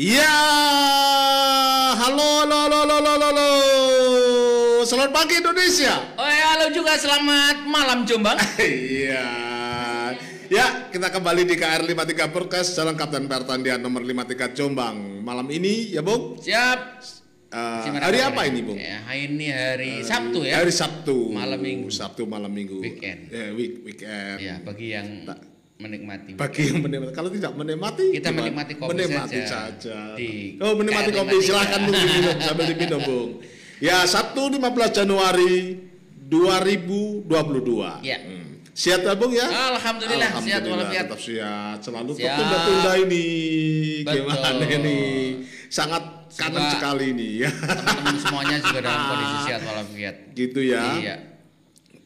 [0.00, 0.32] Ya,
[1.92, 3.48] halo, halo, halo, halo, halo, halo.
[4.80, 5.92] Selamat pagi Indonesia.
[6.16, 8.40] Oh ya, halo juga selamat malam Jombang.
[8.64, 9.28] Iya.
[10.48, 15.20] Ya, kita kembali di KR 53 Podcast Jalan Kapten Pertandian nomor 53 Jombang.
[15.20, 16.40] Malam ini ya, Bung.
[16.40, 16.80] Siap.
[17.52, 18.32] Gimana hari kabarnya?
[18.32, 18.80] apa ini, Bung?
[18.80, 20.64] Ya, hari ini hari Sabtu ya.
[20.64, 21.28] Hari Sabtu.
[21.28, 21.92] Malam minggu.
[21.92, 22.80] Sabtu malam minggu.
[22.80, 23.28] Weekend.
[23.28, 24.40] Ya, week weekend.
[24.40, 25.28] Ya, bagi yang
[25.80, 26.30] menikmati.
[26.36, 28.38] Bagi yang menikmati, kalau tidak menikmati, Kita gimana?
[28.44, 29.48] menikmati kopi menikmati saja.
[29.48, 29.98] saja.
[30.14, 31.46] Di oh, menikmati kopi, 53.
[31.48, 33.30] silahkan Bung diminum sambil diminum, Bung.
[33.80, 34.60] Ya, Sabtu 15
[34.92, 35.54] Januari
[36.28, 38.04] 2022.
[38.04, 38.18] Ya.
[38.20, 38.60] Hmm.
[38.70, 39.46] Siap ya, Bung ya?
[39.48, 41.04] Alhamdulillah, sehat walafiat.
[41.08, 41.78] tetap sehat.
[41.82, 43.26] Selalu tertunda-tunda ini.
[44.04, 44.14] Betul.
[44.24, 44.98] Gimana ini?
[45.68, 46.02] Sangat
[46.34, 47.50] kangen sekali ini ya.
[47.50, 50.14] Teman-teman semuanya juga dalam kondisi sehat walafiat.
[50.32, 50.84] gitu ya.
[50.96, 51.16] Iya.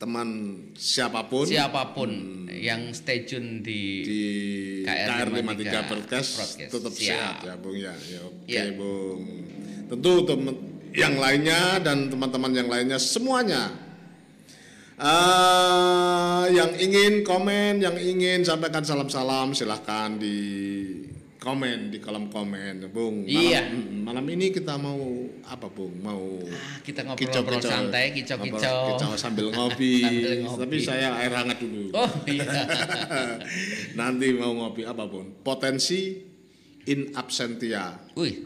[0.04, 0.28] Teman
[0.76, 2.12] siapa pun Siapa pun
[2.52, 4.22] yang stay tune di, di
[4.84, 6.30] KR KR 53 53 Podcast
[6.60, 7.00] tetap Siap.
[7.00, 7.92] sehat ya Bung ya.
[8.04, 8.62] ya Oke Iya.
[8.76, 9.20] Bung.
[9.88, 10.54] Tentu teman
[10.92, 13.72] yang lainnya dan teman-teman yang lainnya semuanya
[14.94, 20.36] eh, yang ingin komen, yang ingin sampaikan salam-salam silahkan di
[21.44, 23.22] komen di kolom komen, Bung.
[23.22, 23.60] Malam, Iya.
[24.00, 24.96] malam ini kita mau
[25.44, 25.92] apa, Bung?
[25.98, 28.56] Mau Ah, kita ngobrol-ngobrol santai, kicau-kicau.
[28.56, 30.00] Ngobrol kicau sambil ngopi.
[30.00, 30.60] Sambil ngopi.
[30.64, 31.92] Tapi saya air hangat dulu.
[31.92, 32.48] Oh iya.
[33.94, 35.36] Nanti mau ngopi apa pun.
[35.38, 36.16] Potensi
[36.84, 38.44] in absentia Wih.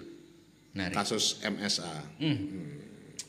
[0.71, 0.95] Menarik.
[0.95, 2.78] kasus MSA Hmm.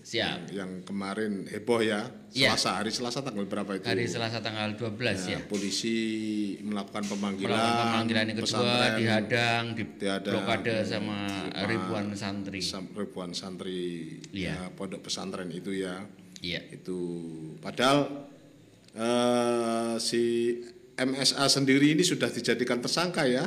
[0.09, 0.49] Siap.
[0.49, 2.09] yang kemarin heboh ya.
[2.33, 2.57] Iya.
[2.57, 3.85] Selasa hari Selasa tanggal berapa itu?
[3.85, 4.97] Hari Selasa tanggal 12
[5.29, 5.38] ya.
[5.38, 5.95] Ya, Polisi
[6.65, 7.53] melakukan pemanggilan.
[7.53, 10.33] Melakukan pemanggilan yang kedua dihadang, di Dihadang.
[10.33, 11.17] blokade sama
[11.69, 12.57] ribuan santri.
[12.97, 13.81] ribuan santri
[14.33, 14.58] Iya.
[14.58, 16.02] ya, pondok pesantren itu ya.
[16.42, 16.65] Iya.
[16.73, 16.98] Itu
[17.61, 18.25] padahal
[18.95, 20.58] eh, si
[20.98, 23.45] MSA sendiri ini sudah dijadikan tersangka ya.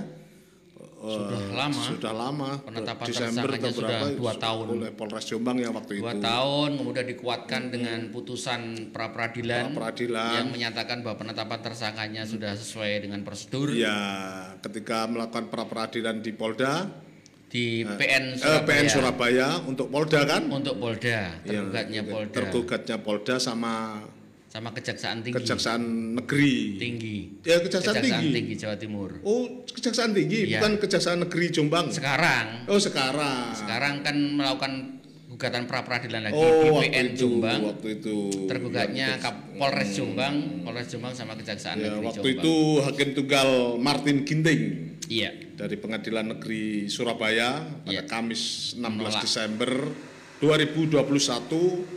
[1.03, 1.83] Sudah Eh, lama.
[1.83, 2.51] Sudah lama.
[2.63, 4.65] Penetapan Desember tersangkanya sudah dua tahun.
[4.71, 6.23] Oleh Polres Jombang ya waktu Dua itu.
[6.23, 10.33] tahun kemudian dikuatkan dengan putusan pra peradilan Pra-peradilan.
[10.39, 13.99] yang menyatakan bahwa penetapan tersangkanya sudah sesuai dengan prosedur Ya,
[14.63, 16.87] ketika melakukan pra peradilan di Polda,
[17.51, 20.43] di eh, PN Surabaya, PN Surabaya untuk Polda kan?
[20.47, 23.75] untuk Polda Yang tergugatnya Polda Tergugatnya Polda sama
[24.53, 25.81] sama Kejaksaan Tinggi Kejaksaan
[26.13, 26.77] Negeri.
[26.77, 28.29] Tinggi Ya, Kejaksaan, Tinggi.
[28.37, 29.17] Tinggi Jawa Timur.
[29.25, 30.61] Oh, Kejaksaan Tinggi, Iya.
[30.61, 31.89] bukan Kejaksaan Negeri Jombang.
[31.89, 33.57] Sekarang Oh, sekarang.
[33.57, 37.61] sekarang kan melakukan gugatan pra peradilan lagi oh, di waktu PN itu, Jombang.
[37.65, 38.17] waktu itu.
[38.45, 42.37] Tergugatnya Ya, Kapolres Jombang, Polres Jombang sama Kejaksaan ya, Negeri waktu Jombang.
[42.37, 43.49] itu Hakim Tunggal
[43.81, 44.63] Martin Ginting
[45.09, 45.33] Iya.
[45.57, 48.05] dari Pengadilan Negeri Surabaya pada Iya.
[48.05, 49.25] Kamis 16 Menolak.
[49.25, 49.71] Desember
[50.39, 51.89] 2021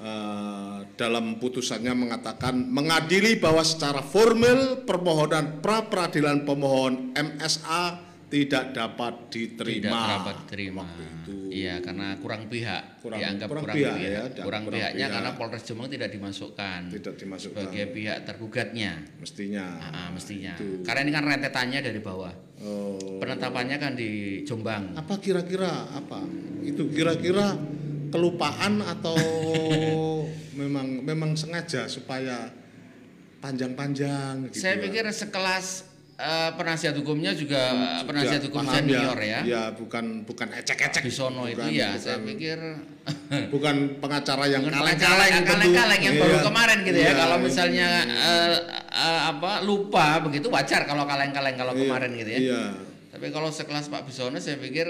[0.00, 9.26] eh, dalam putusannya mengatakan mengadili bahwa secara formal permohonan pra peradilan pemohon MSA tidak dapat
[9.28, 9.90] diterima.
[9.90, 10.82] Tidak dapat diterima.
[10.86, 11.34] Waktu itu.
[11.50, 13.02] Iya, karena kurang pihak.
[13.02, 14.06] Kurang- dianggap kurang kurang, pihak pihak.
[14.06, 15.14] ya, kurang, kurang pihaknya pihak.
[15.18, 18.92] karena Polres Jombang tidak dimasukkan Tidak dimasukkan sebagai pihak tergugatnya.
[19.18, 19.66] mestinya.
[19.82, 20.54] Ah, mestinya.
[20.54, 20.86] Itu.
[20.86, 22.32] Karena ini kan rentetannya dari bawah.
[22.62, 24.10] Oh, Penetapannya kan di
[24.46, 24.94] Jombang.
[24.94, 26.22] apa kira-kira apa?
[26.62, 27.58] Itu kira-kira
[28.10, 29.16] kelupaan atau
[30.60, 32.50] memang memang sengaja supaya
[33.40, 34.82] panjang-panjang gitu Saya ya?
[34.84, 39.40] pikir sekelas eh, penasihat hukumnya juga Ya, penasihat hukum paham senior ya.
[39.42, 41.00] Ya, bukan bukan ecek-ecek.
[41.00, 42.58] Bisono itu Bukan- ya, bukan- saya pikir
[43.54, 45.48] bukan pengacara yang kaleng-kaleng tentu.
[45.48, 46.44] kaleng-kaleng yang baru Iya.
[46.44, 47.04] kemarin gitu ya.
[47.06, 47.44] Iya, Kalau iya.
[47.46, 48.56] misalnya eh,
[48.92, 52.40] eh, apa lupa begitu wajar kalau kaleng-kaleng kalau Iya, kemarin gitu ya.
[52.42, 52.62] Iya.
[53.10, 54.84] Tapi kalau sekelas Pak Bisono saya pikir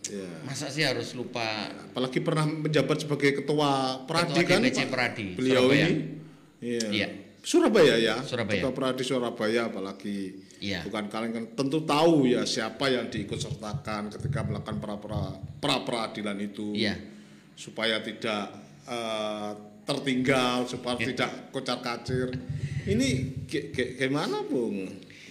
[0.00, 0.26] Iya.
[0.42, 1.44] masa sih harus lupa
[1.92, 4.60] Apalagi pernah menjabat sebagai ketua Pradi Ketua kan?
[4.64, 4.80] DPC?
[4.88, 5.86] Pradi, Beliau Surabaya.
[5.86, 5.94] ini.
[6.60, 6.86] Iya.
[6.88, 7.08] Iya.
[7.40, 8.16] Surabaya ya.
[8.24, 8.60] Surabaya.
[8.60, 10.18] Ketua Pradi Surabaya apalagi
[10.60, 10.84] Iya.
[10.84, 15.20] bukan kaleng kan tentu tahu ya siapa yang diikut sertakan ketika melakukan pra pra
[15.56, 16.72] pra peradilan itu.
[16.72, 16.96] Iya.
[17.56, 18.52] Supaya tidak
[18.84, 19.50] eh,
[19.84, 22.28] tertinggal, supaya tidak kocar kacir.
[22.84, 23.08] Ini
[23.96, 24.88] gimana, Bung?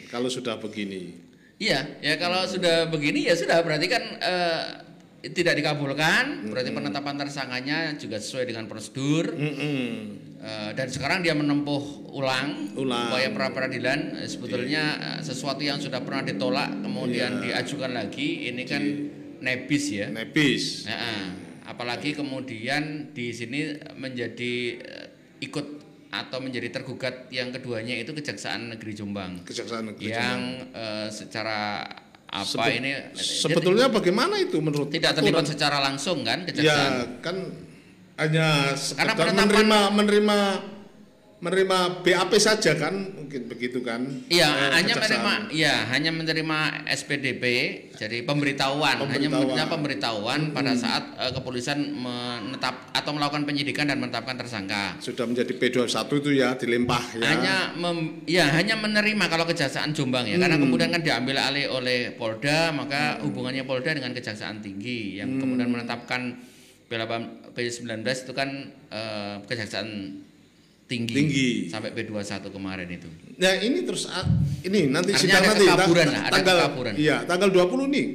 [0.09, 1.28] Kalau sudah begini.
[1.59, 4.63] Iya, ya kalau sudah begini ya sudah berarti kan eh,
[5.35, 9.35] tidak dikabulkan, berarti penetapan tersangkanya juga sesuai dengan prosedur.
[9.35, 9.87] Mm-mm.
[10.39, 13.11] Eh, dan sekarang dia menempuh ulang, Ulang.
[13.11, 17.59] upaya pra peradilan Eh, sebetulnya eh, sesuatu yang sudah pernah ditolak kemudian Iya.
[17.59, 18.83] diajukan lagi ini kan
[19.43, 20.87] nebis ya Nepis.
[20.87, 21.25] Nah, ah.
[21.75, 24.79] apalagi kemudian di sini menjadi
[25.43, 25.78] ikut
[26.09, 29.41] atau menjadi tergugat yang keduanya itu Kejaksaan Negeri Jombang.
[29.43, 31.85] Kejaksaan Negeri yang eh, secara
[32.25, 35.33] apa Sebe- ini Sebetulnya bagaimana itu menurut tidak aturan?
[35.33, 36.93] terlibat secara langsung kan Ya Kejaksaan?
[37.19, 37.35] kan
[38.17, 38.47] hanya
[38.93, 40.37] penetapan- menerima menerima
[41.39, 47.43] menerima BAP saja kan mungkin begitu kan Iya, Eh, hanya menerima ya hanya menerima SPDP,
[47.93, 49.47] jadi pemberitahuan, hanya Pemberitahuan.
[49.47, 54.99] menerima pemberitahuan pada saat eh, kepolisian menetap atau melakukan penyidikan dan menetapkan tersangka.
[54.99, 60.25] sudah menjadi P21 itu ya dilimpah ya Hanya mem- ya hanya menerima kalau kejaksaan Jombang
[60.25, 60.67] ya, karena Hmm.
[60.67, 65.39] kemudian kan diambil alih oleh Polda, maka hubungannya Polda dengan kejaksaan tinggi yang Hmm.
[65.39, 66.35] kemudian menetapkan
[66.85, 67.11] P8
[67.53, 68.49] P19 itu kan
[68.89, 69.87] eh, kejaksaan
[70.89, 71.49] tinggi, Tinggi.
[71.69, 73.05] sampai P21 kemarin itu.
[73.37, 74.25] Nah ini terus ah,
[74.59, 76.93] ini nanti Artinya sidang ada nanti ta- kekaburan lah, ada tanggal kekaburan.
[76.97, 78.07] iya tanggal 20 nih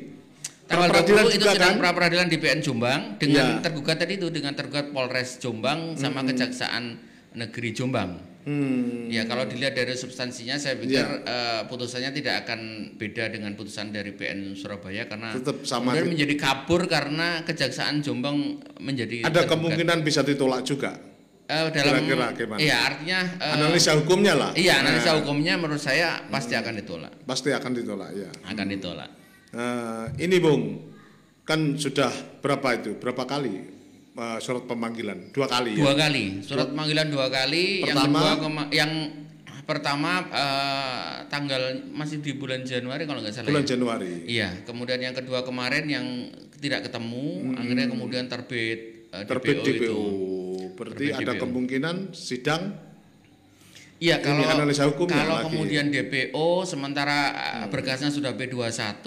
[0.65, 1.75] Tanggal Pra-peradilan 20 itu sidang kan?
[1.76, 3.61] pra peradilan di PN Jombang dengan Iya.
[3.61, 6.85] tergugat tadi itu dengan tergugat Polres Jombang sama Kejaksaan
[7.32, 8.11] Negeri Jombang.
[8.43, 9.06] hmm.
[9.06, 11.21] Ya kalau dilihat dari substansinya saya pikir Iya.
[11.23, 12.61] eh, putusannya tidak akan
[12.94, 18.00] beda dengan putusan dari PN Surabaya karena Tetap sama kemudian di- menjadi kabur karena Kejaksaan
[18.00, 18.37] Jombang
[18.79, 19.49] menjadi ada tergugat.
[19.53, 20.97] kemungkinan bisa ditolak juga
[21.54, 22.58] Eh, dalam Kira-kira gimana?
[22.58, 24.50] Iya artinya eh, analisa hukumnya lah.
[24.52, 27.12] Iya analisa Nah, hukumnya menurut saya pasti akan ditolak.
[27.22, 29.10] Pasti akan ditolak ya akan ditolak.
[29.54, 30.62] Nah, ini Bung
[31.46, 32.10] kan sudah
[32.42, 32.98] berapa itu?
[32.98, 33.54] Berapa kali
[34.12, 35.30] eh, surat pemanggilan?
[35.30, 35.82] Dua kali ya?
[35.86, 36.24] Dua kali.
[36.42, 37.86] Surat panggilan dua kali.
[37.86, 38.18] Yang Pertama?
[38.18, 38.92] kedua kema- yang
[39.64, 43.70] pertama eh, tanggal masih di bulan Januari kalau nggak salah bulan ya.
[43.78, 44.12] Januari.
[44.26, 44.48] Iya.
[44.66, 46.06] Kemudian yang kedua kemarin yang
[46.58, 49.98] tidak ketemu akhirnya kemudian terbit eh, terbit DPO, DPO, itu
[50.75, 51.43] berarti Terbit ada DPO.
[51.43, 52.62] kemungkinan sidang
[53.97, 55.44] iya Ini kalau analisa hukumnya kalau lagi.
[55.47, 59.06] kemudian DPO sementara eh, berkasnya sudah P21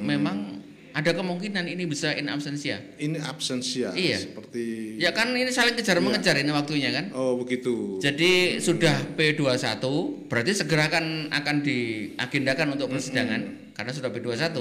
[0.00, 4.16] memang ada kemungkinan ini bisa in absentia ini absensia Iya.
[4.16, 9.76] seperti ya kan ini saling kejar mengejar ini waktunya kan oh begitu Jadi sudah P21
[10.24, 13.42] berarti segera akan akan diagendakan untuk persidangan
[13.76, 14.56] karena sudah P21.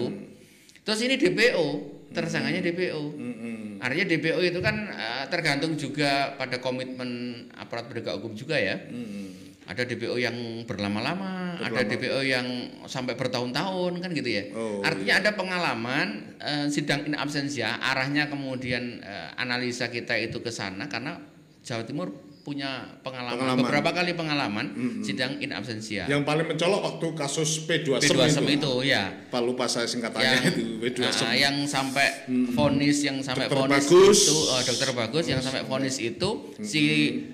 [0.84, 1.66] Terus ini DPO,
[2.12, 3.02] tersangkanya DPO.
[3.76, 3.84] Mm-mm.
[3.84, 7.10] Artinya DPO itu kan eh, tergantung juga pada komitmen
[7.60, 8.80] aparat penegak hukum juga ya.
[8.88, 9.28] Mm-mm.
[9.66, 12.46] Ada DPO yang berlama-lama, ada DPO yang
[12.86, 14.44] sampai bertahun-tahun kan gitu ya.
[14.54, 20.54] Oh, Artinya ada pengalaman eh, sidang in absentia, arahnya kemudian eh, analisa kita itu ke
[20.54, 21.18] sana karena
[21.66, 22.14] Jawa Timur
[22.46, 23.62] punya pengalaman, Pengalaman.
[23.66, 24.66] beberapa kali pengalaman
[25.02, 26.06] sidang in absentia.
[26.06, 28.22] yang paling mencolok waktu kasus P2 P2
[28.54, 29.10] itu, ya.
[29.28, 32.08] Pak lupa saya singkatannya Yang, itu P2 nah, yang sampai
[32.54, 34.20] vonis yang sampai vonis Bagus.
[34.30, 36.30] itu eh, dokter bagus yang sampai vonis itu
[36.62, 36.84] si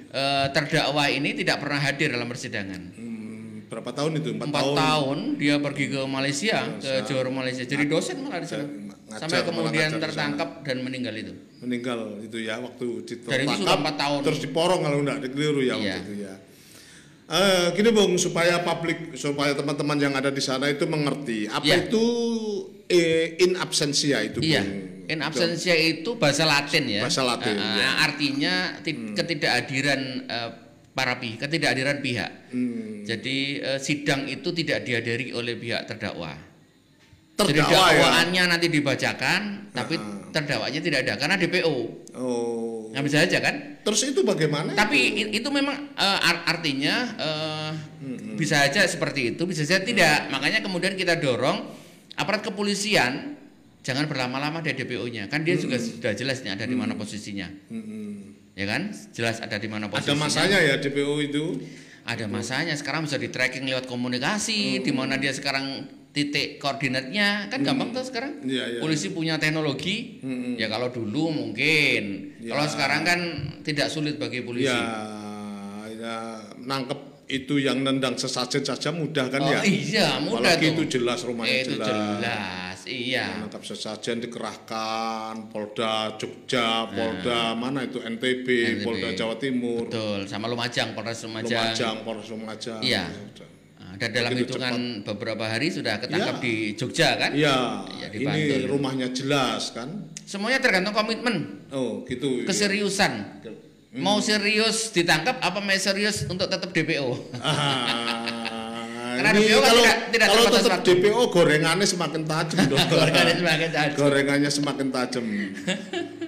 [0.08, 2.82] eh, terdakwa ini tidak pernah hadir dalam persidangan.
[2.96, 5.18] Hmm, berapa tahun itu empat, empat tahun, tahun.
[5.36, 8.64] dia pergi ke Malaysia ke Johor Malaysia jadi dosen malah di sana
[9.12, 11.34] Ngajar, sampai kemudian tertangkap dan meninggal itu?
[11.60, 12.88] Meninggal itu ya waktu
[13.94, 14.20] tahun.
[14.24, 15.76] terus diporong kalau enggak dikeliru ya Iya.
[15.76, 16.34] waktu itu ya.
[17.32, 21.48] Eh, gini Bung supaya publik supaya teman-teman yang ada di sana itu mengerti.
[21.48, 21.88] Apa Iya.
[21.88, 22.04] itu
[22.88, 24.60] eh, in absentia itu iya.
[24.60, 24.92] Bung.
[25.08, 27.04] in absentia itu bahasa Latin ya.
[27.04, 27.90] Bahasa Latin, Eh, iya.
[28.00, 30.50] artinya ti- ketidakhadiran eh,
[30.92, 32.52] para pihak ketidakhadiran pihak.
[32.52, 36.36] Hmm, jadi eh, sidang itu tidak dihadiri oleh pihak terdakwa
[37.46, 37.92] jadi terdakwa ya?
[37.96, 39.42] dakwaannya nanti dibacakan
[39.72, 39.94] tapi
[40.32, 41.76] terdakwanya tidak ada karena DPO
[42.16, 42.68] oh.
[42.92, 43.56] Nggak bisa aja kan?
[43.88, 47.72] Terus itu bagaimana Tapi i- itu memang ar- artinya eh,
[48.36, 50.28] bisa aja seperti itu, bisa saja tidak.
[50.28, 51.72] Makanya kemudian kita dorong
[52.20, 53.40] aparat kepolisian
[53.80, 55.32] jangan berlama-lama di DPO-nya.
[55.32, 57.48] Kan dia juga sudah jelas nih ada di mana posisinya.
[57.72, 58.92] Hmm, Ya kan?
[59.16, 60.28] Jelas ada di mana ada posisinya.
[60.28, 61.64] masanya ya DPO itu?
[62.04, 62.76] Ada masanya.
[62.76, 68.04] Sekarang bisa di tracking lewat komunikasi, di mana dia sekarang titik koordinatnya kan gampang tuh
[68.04, 68.44] sekarang.
[68.44, 68.80] Iya, iya.
[68.84, 70.20] Polisi punya teknologi.
[70.60, 72.36] Ya kalau dulu mungkin.
[72.44, 72.52] Ya.
[72.52, 73.20] Kalau sekarang kan
[73.64, 74.68] tidak sulit bagi polisi.
[74.72, 75.20] ya
[76.02, 76.98] ya nangkep
[77.30, 80.84] itu yang nendang sesajen saja mudah kan Oh ya iya, mudah apalagi tuh.
[80.84, 81.88] itu jelas rumahnya itu jelas,
[82.20, 82.78] jelas.
[82.90, 83.26] Iya.
[83.38, 88.84] menangkap sesajen dikerahkan Polda Jogja Polda mana itu NTB, NTB.
[88.84, 91.72] Polda Jawa Timur Betul, sama Lumajang, Polres Lumajang.
[91.72, 93.06] Lumajang Polres Lumajang Iya.
[93.08, 93.48] Nah,
[94.02, 94.74] dan dalam Begitu hitungan
[95.06, 97.38] beberapa hari sudah ketangkap di Jogja kan?
[97.38, 98.62] iya di ini Bantul.
[98.74, 103.44] rumahnya jelas kan Semuanya tergantung komitmen, oh gitu keseriusan.
[103.92, 107.36] Mau serius ditangkap apa mau serius untuk tetap DPO?
[107.36, 110.88] Ah, Karena ini DPO kan kalau tidak- tidak kalau tetap waktu.
[110.88, 112.58] DPO gorengannya semakin tajam.
[112.88, 113.98] Gorengannya semakin tajam.
[114.00, 115.26] Gorengannya semakin tajam.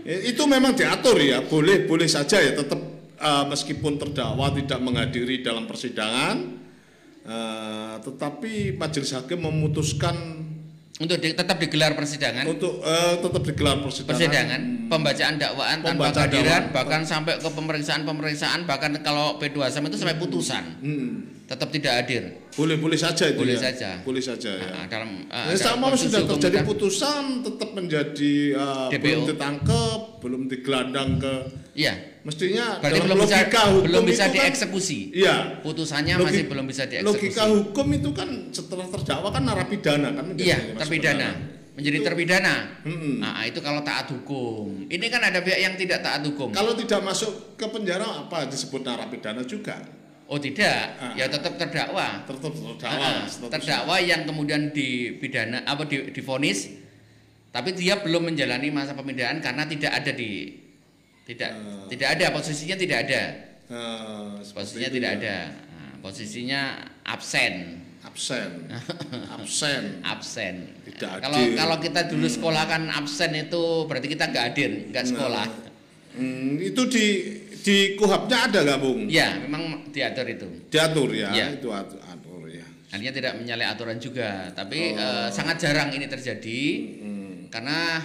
[0.03, 2.79] Ya, itu memang diatur ya, boleh boleh saja ya tetap
[3.15, 6.62] eh, meskipun terdakwa tidak menghadiri dalam persidangan,
[7.23, 10.15] eh, tetapi majelis hakim memutuskan
[10.93, 14.13] Untuk di- tetap digelar persidangan, untuk eh, tetap digelar persidangan.
[14.13, 16.69] persidangan, pembacaan dakwaan tanpa Pembacaan kehadiran, dakwaan.
[16.71, 21.09] bahkan sampai ke pemeriksaan-pemeriksaan, bahkan kalau P2 itu sampai putusan, Hmm,
[21.43, 22.23] tetap tidak hadir.
[22.51, 23.61] boleh boleh saja itu Boleh ya.
[23.65, 23.89] saja.
[23.99, 24.69] Boleh saja ya.
[24.69, 29.01] Nah, dalam uh, dalam sama sudah terjadi kita- putusan tetap menjadi uh, DPO.
[29.01, 31.33] belum ditangkap, belum digelandang ke
[31.73, 32.12] Iya.
[32.23, 34.99] Mestinya Berarti dalam belum bisa logika hukum belum bisa itu kan- dieksekusi.
[35.11, 35.35] Iya.
[35.59, 37.11] Putusannya Logi- masih belum bisa dieksekusi.
[37.19, 41.29] Logika hukum itu kan setelah terdakwa kan narapidana kan Iya, terpidana.
[41.73, 42.55] Menjadi Itu- terpidana.
[42.85, 43.17] Mm-mm.
[43.19, 44.87] Nah, itu kalau taat hukum.
[44.87, 46.53] Ini kan ada pihak yang tidak taat hukum.
[46.53, 49.81] Kalau tidak masuk ke penjara apa disebut narapidana juga?
[50.29, 50.95] Oh, tidak.
[50.95, 51.11] Ah.
[51.13, 52.23] Ya tetap terdakwa.
[52.23, 53.03] Tetap terdakwa.
[53.03, 53.51] Ah, statusnya.
[53.51, 56.71] terdakwa yang kemudian dipidana apa di, difonis
[57.49, 60.49] tapi dia belum menjalani masa pemindahan karena tidak ada di
[61.23, 61.87] tidak Ah.
[61.87, 63.21] tidak ada posisinya tidak ada
[64.39, 65.17] seperti posisinya tidak ya.
[65.17, 65.35] ada
[65.73, 66.61] Nah, posisinya
[67.03, 67.53] absen
[68.03, 68.67] Absen.
[69.39, 70.03] Absen.
[70.03, 71.55] absen Tidak kalau hadir.
[71.55, 75.47] kalau kita dulu sekolah kan absen itu berarti kita nggak hadir nggak sekolah
[76.13, 77.05] Hmm, itu di
[77.57, 79.09] di kuhabnya ada nggak bung?
[79.09, 81.57] ya memang diatur itu Diatur ya, Iya.
[81.57, 82.67] itu atur, atur ya.
[82.91, 84.99] Artinya tidak menyalahi aturan juga, tapi Oh.
[84.99, 86.61] eh, sangat jarang ini terjadi
[87.01, 87.12] Hmm.
[87.53, 88.01] Karena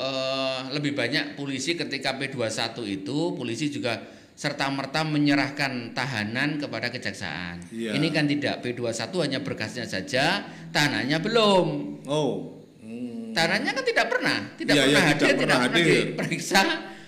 [0.00, 4.00] eh, lebih banyak polisi ketika P21 itu polisi juga
[4.32, 7.72] serta merta menyerahkan tahanan kepada kejaksaan.
[7.72, 7.92] Iya.
[7.92, 11.66] Ini kan tidak P21 hanya berkasnya saja, tahanannya belum.
[12.08, 12.64] Oh.
[12.80, 13.36] Hmm.
[13.36, 15.84] Tahanannya kan tidak pernah, tidak iya, pernah tidak hadir, tidak pernah pernah hadir.
[15.84, 16.62] diperiksa,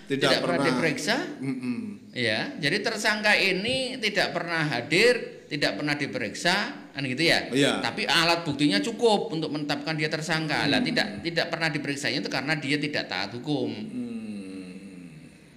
[0.09, 1.17] Tidak tidak, pernah diperiksa.
[1.41, 1.77] Mm-mm.
[2.13, 6.55] Ya, jadi tersangka ini tidak pernah hadir, tidak pernah diperiksa,
[6.93, 7.49] kan gitu ya.
[7.49, 7.81] Iya.
[7.81, 10.69] Tapi alat buktinya cukup untuk menetapkan dia tersangka.
[10.69, 13.73] Lah tidak tidak pernah diperiksanya itu karena dia tidak taat hukum.
[13.73, 14.69] Hmm.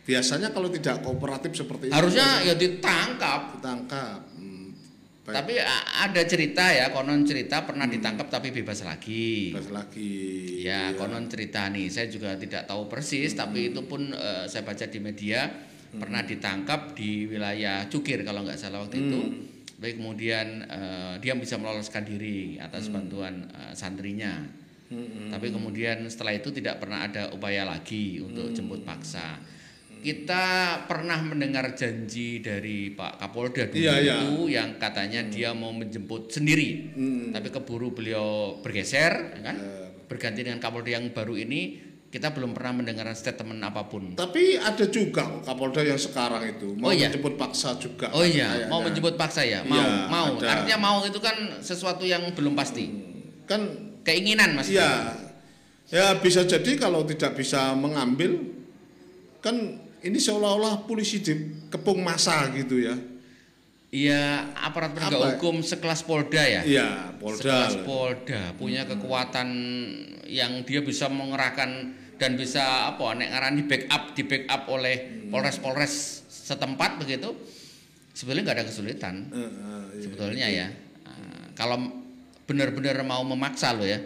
[0.02, 3.60] Biasanya kalau tidak kooperatif seperti itu Harusnya ya ditangkap.
[3.60, 4.18] ditangkap.
[4.34, 4.74] Hmm.
[5.22, 5.54] Baik, Tapi
[6.02, 9.54] ada cerita ya, konon cerita pernah ditangkap tapi bebas lagi.
[9.54, 10.58] bebas lagi.
[10.66, 10.98] Ya, Iya.
[10.98, 14.98] konon cerita nih, saya juga tidak tahu persis, tapi itu pun eh, saya baca di
[14.98, 15.46] media
[15.92, 19.20] pernah ditangkap di wilayah Cukir kalau nggak salah waktu itu.
[19.82, 24.38] Baik kemudian eh, dia bisa meloloskan diri atas bantuan eh, santrinya.
[24.92, 25.26] Hmm.
[25.32, 29.42] Tapi kemudian setelah itu tidak pernah ada upaya lagi untuk jemput paksa.
[30.02, 30.42] Kita
[30.90, 34.18] pernah mendengar janji dari Pak Kapolda dulu Iya, iya.
[34.50, 37.30] yang katanya dia mau menjemput sendiri Hmm.
[37.30, 39.56] tapi keburu beliau bergeser ya kan
[40.10, 44.84] berganti dengan Kapolda yang baru ini kita belum pernah mendengar statement apa pun Tapi ada
[44.84, 47.08] juga Kapolda yang sekarang itu mau Oh, iya?
[47.08, 48.12] menjemput paksa juga.
[48.12, 48.68] oh iya kayaknya.
[48.68, 50.48] mau menjemput paksa ya mau Iya, mau ada.
[50.52, 52.92] artinya mau itu kan sesuatu yang belum pasti
[53.42, 53.60] Kan
[54.02, 55.16] keinginan mas Iya.
[55.88, 58.44] Ya bisa jadi kalau tidak bisa mengambil
[59.38, 59.56] kan
[59.98, 62.92] ini seolah-olah polisi dikepung masa gitu ya.
[63.88, 64.22] iya
[64.54, 65.28] aparat penegak Apa?
[65.36, 67.40] hukum sekelas Polda ya Iya, Polda.
[67.68, 69.48] sekelas Polda punya kekuatan
[70.24, 77.02] yang dia bisa mengerahkan dan bisa apa nek ngarani backup di backup oleh Polres-Polres setempat
[77.02, 77.34] begitu
[78.14, 80.02] sebetulnya nggak ada kesulitan Eh, eh, iya.
[80.06, 80.68] sebetulnya ya
[81.02, 81.76] Nah, kalau
[82.46, 83.98] benar-benar mau memaksa lo ya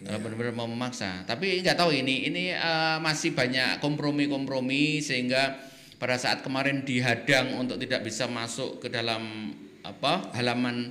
[0.00, 0.22] kalau Iya.
[0.26, 5.60] benar-benar mau memaksa tapi nggak tahu ini ini eh, masih banyak kompromi-kompromi sehingga
[6.00, 9.52] pada saat kemarin dihadang untuk tidak bisa masuk ke dalam
[9.84, 10.90] apa halaman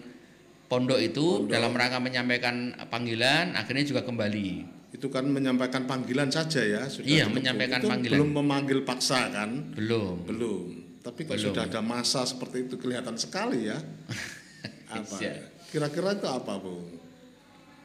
[0.70, 1.50] pondok itu Pondok.
[1.50, 2.56] dalam rangka menyampaikan
[2.88, 6.84] panggilan akhirnya juga kembali Itu kan menyampaikan panggilan saja ya.
[6.86, 8.20] Sudah Iya, menyampaikan Itu panggilan.
[8.20, 9.72] Belum memanggil paksa kan?
[9.72, 10.68] belum Belum.
[11.00, 11.48] Tapi kalau Belum.
[11.56, 13.80] sudah ada masa seperti itu kelihatan sekali ya.
[14.92, 15.16] apa?
[15.24, 15.40] Iya.
[15.72, 16.84] Kira-kira itu apa, Bu?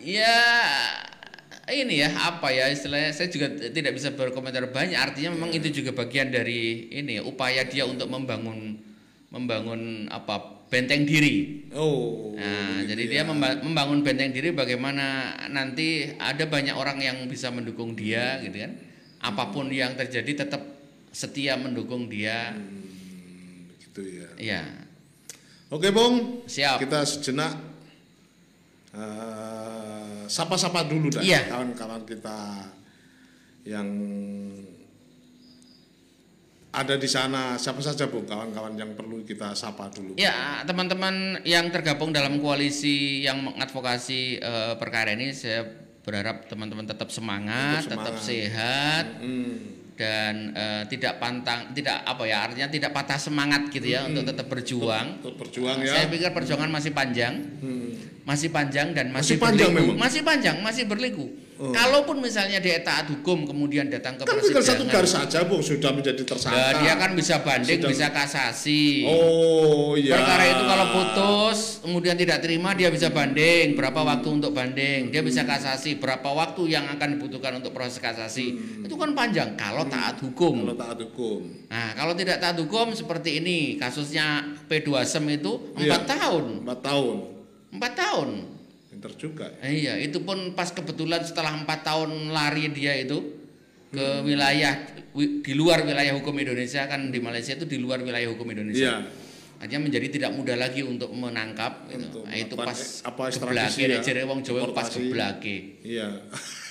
[0.03, 0.43] Ya
[1.65, 5.63] ini ya apa ya istilahnya saya juga tidak bisa berkomentar banyak artinya memang Iya.
[5.63, 8.77] itu juga bagian dari ini upaya dia untuk membangun
[9.33, 11.67] membangun apa benteng diri.
[11.75, 12.35] Oh.
[12.35, 13.11] Nah, gitu jadi ya.
[13.11, 18.59] dia memba- membangun benteng diri bagaimana nanti ada banyak orang yang bisa mendukung dia gitu
[18.59, 18.73] kan.
[19.25, 20.63] Apa pun yang terjadi tetap
[21.15, 22.53] setia mendukung dia.
[22.53, 24.29] Hmm, gitu ya.
[24.37, 24.63] Iya.
[25.73, 26.45] Oke, Bung.
[26.45, 26.79] Siap.
[26.83, 27.55] Kita sejenak
[28.95, 31.51] eh, sapa-sapa dulu dah Iya.
[31.51, 32.69] kawan-kawan kita
[33.65, 33.89] yang
[36.75, 37.55] ada di sana.
[37.55, 38.25] Siapa saja, Bung?
[38.25, 40.15] Kawan-kawan yang perlu kita sapa dulu.
[40.17, 45.63] Ya, teman-teman yang tergabung dalam koalisi yang mengadvokasi eh, perkara ini, saya
[46.03, 48.27] berharap teman-teman tetap semangat, Tetap tetap, semangat.
[48.27, 49.57] sehat Hmm.
[49.95, 54.45] dan eh, tidak pantang, tidak apa ya, artinya tidak patah semangat gitu ya untuk tetap
[54.45, 55.23] berjuang.
[55.23, 55.95] Untuk berjuang ya.
[55.95, 57.95] Saya pikir perjuangan masih panjang, Hmm.
[58.23, 59.87] masih panjang dan Masih masih, panjang berliku.
[59.87, 60.03] memang?
[60.03, 61.27] masih panjang, masih berliku.
[61.65, 61.73] Oh.
[61.73, 65.97] Kalaupun misalnya dia taat hukum kemudian datang ke Kan tinggal satu garis saja, Bung, sudah
[65.97, 66.53] menjadi tersangka.
[66.53, 69.09] Nah, dia kan bisa banding, Sudah- bisa kasasi.
[69.09, 70.21] Oh, iya.
[70.21, 73.73] Perkara itu kalau putus kemudian tidak terima dia bisa banding.
[73.73, 75.09] Berapa waktu untuk banding?
[75.09, 75.97] Dia bisa kasasi.
[75.97, 78.61] Berapa waktu yang akan dibutuhkan untuk proses kasasi?
[78.85, 79.57] Itu kan panjang.
[79.57, 80.69] Kalau taat hukum.
[80.69, 81.41] Kalau taat hukum.
[81.73, 83.81] nah kalau tidak taat hukum seperti ini.
[83.81, 85.97] Kasusnya P2 Sem itu Iya.
[85.97, 86.45] empat tahun.
[86.61, 87.17] Empat tahun.
[87.75, 88.54] empat tahun
[88.95, 89.47] Pinter juga.
[89.59, 93.43] Eh, iya itu pun pas kebetulan setelah empat tahun lari dia itu
[93.91, 98.31] ke wilayah wi- di luar wilayah hukum Indonesia kan di Malaysia itu di luar wilayah
[98.31, 99.03] hukum Indonesia.
[99.03, 99.23] Iya.
[99.55, 102.23] Artinya menjadi tidak mudah lagi untuk menangkap gitu.
[102.23, 105.57] Untuk Nah, itu pas eh, apa, geblake ya, jere wong Jawa pas geblake.
[105.83, 106.09] Iya.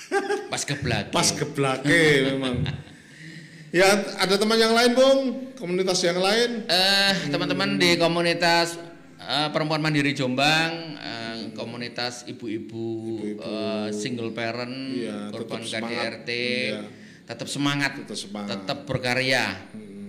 [0.54, 1.10] Pas geblake.
[1.10, 1.98] Pas geblake
[2.30, 2.62] memang.
[3.74, 3.90] Ya,
[4.22, 5.20] ada teman yang lain, Bung?
[5.58, 6.70] Komunitas yang lain?
[6.70, 8.78] Eh, teman-teman di komunitas
[9.18, 10.94] eh, perempuan mandiri Jombang,
[11.54, 12.86] komunitas ibu-ibu
[13.36, 15.62] eh, single parent, Iya, korban.
[15.62, 16.82] KDRT, Iya.
[17.24, 18.50] tetap semangat, Tetap semangat.
[18.60, 19.56] tetap berkarya.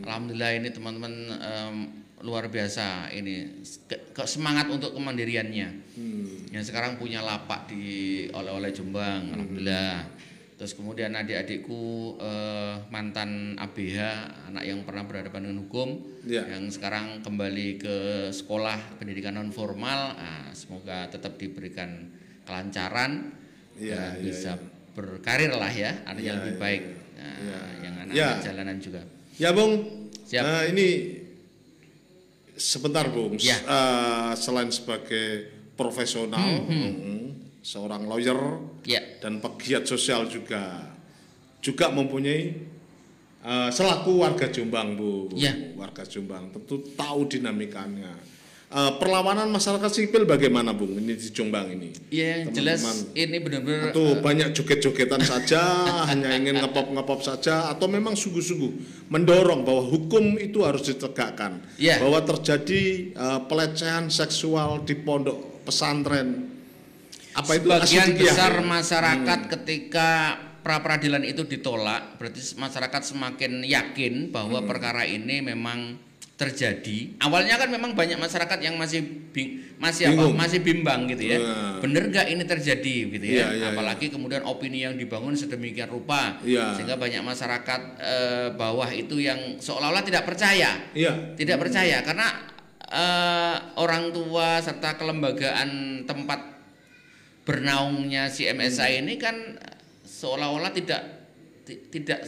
[0.02, 1.76] Alhamdulillah ini teman-teman em,
[2.20, 5.68] luar biasa ini Ke- ke- semangat untuk kemandiriannya.
[5.94, 6.48] Hmm.
[6.50, 7.84] Yang sekarang punya lapak di
[8.28, 10.08] oleh-oleh Jombang, alhamdulillah.
[10.64, 14.00] Terus kemudian adik-adikku eh, mantan ABH,
[14.48, 16.56] anak yang pernah berhadapan dengan hukum, Iya.
[16.56, 17.96] yang sekarang kembali ke
[18.32, 22.08] sekolah pendidikan non formal, ah, semoga tetap diberikan
[22.48, 23.28] kelancaran
[23.76, 24.64] Iya, dan iya, bisa iya.
[24.96, 26.82] berkarir lah ya, ada yang Iya, lebih iya, baik.
[26.88, 26.96] iya.
[27.12, 27.58] Nah, Iya.
[27.84, 28.28] yang anak Iya.
[28.40, 29.02] jalanan juga.
[29.36, 29.72] Ya, Bung.
[30.24, 30.44] Siap.
[30.48, 30.88] Nah, ini
[32.56, 33.36] sebentar, Bung.
[33.36, 33.60] Ya.
[33.60, 35.44] Eh, selain sebagai
[35.76, 37.23] profesional, mm,
[37.64, 38.36] seorang lawyer
[38.84, 40.84] Ya, dan pegiat sosial juga
[41.64, 42.60] juga mempunyai
[43.40, 45.32] eh, selaku warga Jombang, Bu.
[45.32, 45.56] Ya.
[45.74, 48.12] Warga Jombang tentu tahu dinamikanya.
[48.68, 50.98] Eh, perlawanan masyarakat sipil bagaimana, Bung?
[50.98, 51.88] Ini di Jombang ini.
[52.10, 53.16] ya yang jelas Teman-teman.
[53.16, 55.62] ini benar-benar Atau banyak joget-jogetan saja,
[56.10, 58.72] hanya ingin ngepop-ngepop saja, atau memang sungguh-sungguh
[59.08, 61.96] mendorong bahwa hukum itu harus ditegakkan, Ya.
[62.02, 62.82] bahwa terjadi
[63.14, 66.52] eh, pelecehan seksual di pondok pesantren.
[67.34, 68.62] Apa itu Sebagian asidikiyah, besar ya?
[68.62, 70.08] masyarakat ketika
[70.62, 74.68] pra peradilan itu ditolak, berarti masyarakat semakin yakin bahwa Hmm.
[74.70, 75.98] perkara ini memang
[76.34, 77.14] terjadi.
[77.20, 80.18] Awalnya kan memang banyak masyarakat yang masih bing, masih apa?
[80.18, 80.34] Bingung.
[80.34, 81.38] Masih bimbang gitu ya.
[81.38, 81.78] Nah.
[81.78, 83.34] Bener nggak ini terjadi gitu ya?
[83.34, 86.74] Iya, iya, Apalagi kemudian opini yang dibangun sedemikian rupa Iya.
[86.74, 91.34] sehingga banyak masyarakat eh, bawah itu yang seolah-olah tidak percaya Iya.
[91.34, 92.26] tidak percaya karena
[92.84, 95.70] eh, orang tua serta kelembagaan
[96.04, 96.53] tempat
[97.44, 99.36] bernaungnya si MSI ini kan
[100.02, 101.00] seolah-olah tidak
[101.62, 102.20] ti- tidak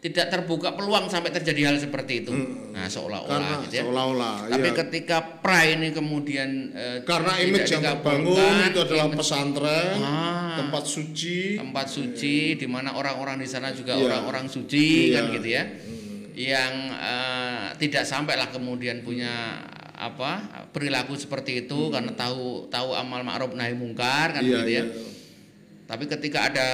[0.00, 2.32] tidak terbuka peluang sampai terjadi hal seperti itu.
[2.32, 3.82] Nah, Karena seolah-olah gitu ya.
[3.84, 4.78] seolah-olah, Tapi iya.
[4.80, 10.56] ketika pra ini kemudian eh, Karena image yang terbangun digabungkan, itu adalah image pesantren, Ah.
[10.56, 11.60] tempat suci.
[11.60, 14.08] tempat suci di mana orang-orang di sana juga Iya.
[14.08, 15.20] orang-orang suci Iya.
[15.20, 15.64] kan gitu ya
[16.32, 19.60] yang eh, tidak sampailah kemudian punya
[20.00, 20.30] apa
[20.72, 24.48] perilaku seperti itu karena tahu tahu amal ma'ruf nahi mungkar kan Hmm.
[24.48, 25.02] Iya, gitu ya iya.
[25.84, 26.68] tapi ketika ada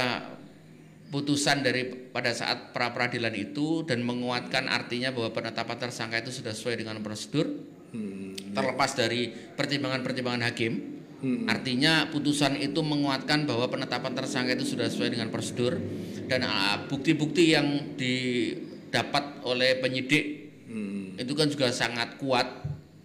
[1.11, 6.55] putusan dari pada saat pra peradilan itu dan menguatkan artinya bahwa penetapan tersangka itu sudah
[6.55, 7.47] sesuai dengan prosedur
[7.87, 8.35] Hmm.
[8.51, 10.73] terlepas dari pertimbangan-pertimbangan hakim
[11.17, 11.49] Hmm.
[11.49, 15.81] Artinya putusan itu menguatkan bahwa penetapan tersangka itu sudah sesuai dengan prosedur
[16.29, 21.17] dan ah, bukti-bukti yang didapat oleh penyidik Hmm.
[21.17, 22.45] itu kan juga sangat kuat.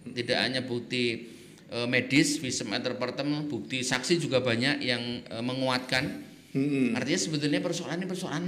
[0.04, 1.30] Tidak hanya bukti
[1.66, 6.04] eh, medis, visum interpretum, bukti saksi juga banyak yang eh, menguatkan.
[6.52, 6.92] Hmm.
[6.92, 8.44] Artinya sebetulnya persoalan ini persoalan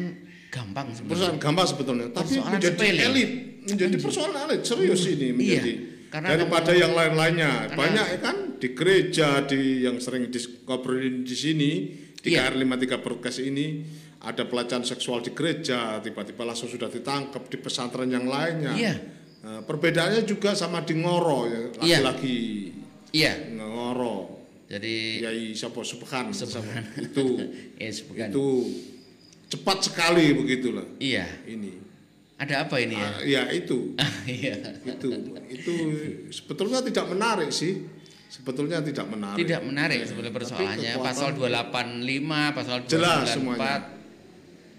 [0.49, 1.11] gampang sebenarnya.
[1.11, 3.01] Persoalan gampang sebetulnya, tapi Persoalan menjadi sepele.
[3.03, 3.31] elit,
[3.65, 5.73] menjadi persoalan elit serius ini menjadi.
[5.73, 11.23] Iya, karena daripada kamu- yang lain-lainnya banyak ya kan di gereja di yang sering diskobrolin
[11.23, 11.71] di sini
[12.15, 12.47] di Iya.
[12.47, 13.83] KR 53 Broadcast ini
[14.21, 18.73] ada pelecehan seksual di gereja tiba-tiba langsung sudah ditangkap di pesantren yang lainnya.
[18.75, 18.95] Iya.
[19.45, 21.99] Nah, perbedaannya juga sama di Ngoro ya Iya.
[22.01, 22.73] laki-laki
[23.13, 23.33] Iya.
[23.53, 24.33] Ngoro
[24.65, 26.81] Jadi Yai Sopo Subhan Subhan.
[26.97, 27.25] itu
[27.77, 28.29] ya bukan.
[28.33, 28.47] itu
[29.47, 31.29] cepat sekali begitulah Iya.
[31.45, 31.77] ini
[32.35, 33.07] Ada apa ini ya?
[33.07, 33.93] Ah, ya itu
[34.27, 34.57] Iya.
[34.83, 35.09] itu
[35.47, 35.73] itu
[36.31, 37.85] sebetulnya tidak menarik sih
[38.27, 40.91] sebetulnya tidak menarik Tidak menarik sebenarnya persoalannya.
[40.91, 42.91] kekuatan- Pasal 285, pasal 294.
[42.91, 43.79] Jelas semuanya.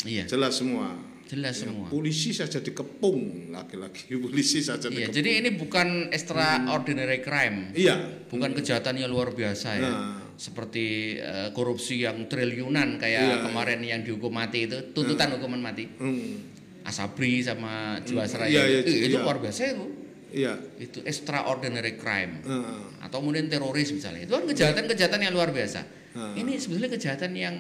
[0.04, 0.89] Iya, jelas semua
[1.26, 1.90] jelas Ya, semua.
[1.90, 7.74] polisi saja dikepung laki-laki polisi saja Iya, dikepung jadi ini bukan extraordinary crime.
[7.74, 7.98] iya
[8.30, 9.84] Bukan kejahatan yang luar biasa ya.
[9.84, 10.22] Nah.
[10.36, 15.88] Seperti eh, korupsi yang triliunan kayak Iya, kemarin yang dihukum mati itu, tuntutan hukuman mati.
[15.98, 16.52] Hmm.
[16.84, 18.52] Asabri sama Jiwasraya.
[18.52, 19.24] Iya, iya, itu, itu iya.
[19.24, 19.86] luar biasa itu.
[20.30, 22.44] iya Itu extraordinary crime.
[22.44, 22.80] Heeh.
[23.02, 25.82] atau kemudian teroris misalnya itu kan kejahatan-kejahatan yang luar biasa
[26.16, 26.32] Hmm.
[26.34, 27.56] ini sebetulnya kejahatan yang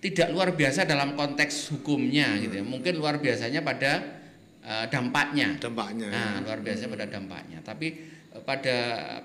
[0.00, 2.64] tidak luar biasa dalam konteks hukumnya gitu ya.
[2.64, 4.00] Mungkin luar biasanya pada
[4.60, 5.60] eh, dampaknya.
[5.60, 7.60] Dampaknya nah luar biasa pada dampaknya.
[7.60, 7.86] Tapi
[8.32, 8.76] eh, pada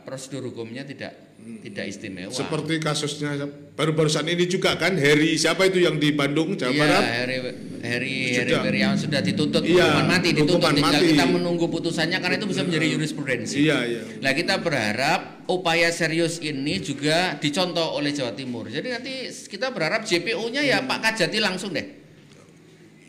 [0.04, 1.16] prosedur hukumnya tidak
[1.62, 2.32] tidak istimewa.
[2.34, 2.42] Hmm.
[2.42, 3.38] seperti kasusnya
[3.78, 7.04] baru-barusan ini juga kan Heri siapa itu yang di Bandung Jawa Iya, Barat?
[7.06, 7.38] Heri
[7.86, 8.62] Heri Heri Sudah.
[8.66, 10.58] Wirawan sudah dituntut Iya, hukuman mati, dituntut.
[10.58, 11.12] hukuman tinggal mati.
[11.14, 13.56] kita menunggu putusannya karena itu bisa menjadi jurisprudensi.
[13.62, 14.02] iya iya.
[14.26, 18.70] Nah kita berharap upaya serius ini juga dicontoh oleh Jawa Timur.
[18.70, 21.86] Jadi nanti kita berharap JPO-nya ya Pak Kajati langsung deh.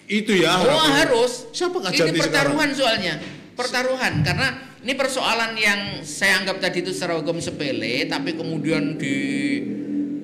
[0.07, 0.63] Itu ya.
[0.63, 0.95] Oh harapannya.
[1.03, 1.33] harus.
[1.51, 3.15] Siapa Kak Ini pertaruhan soalnya.
[3.57, 9.17] Pertaruhan karena ini persoalan yang saya anggap tadi itu secara hukum sepele, tapi kemudian di